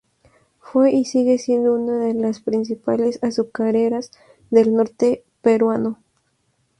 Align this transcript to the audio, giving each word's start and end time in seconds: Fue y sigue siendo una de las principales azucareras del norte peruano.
Fue 0.59 0.91
y 0.93 1.05
sigue 1.05 1.37
siendo 1.37 1.75
una 1.75 1.99
de 2.03 2.15
las 2.15 2.39
principales 2.39 3.19
azucareras 3.23 4.09
del 4.49 4.73
norte 4.73 5.23
peruano. 5.43 5.99